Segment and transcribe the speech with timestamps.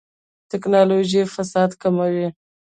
[0.49, 2.27] ټکنالوژي فساد کموي